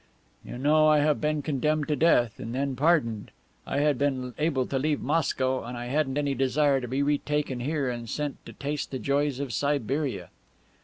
[0.43, 3.29] "You know I had been condemned to death, and then pardoned.
[3.67, 7.19] I had been able to leave Moscow, and I hadn't any desire to be re
[7.19, 10.31] taken here and sent to taste the joys of Siberia."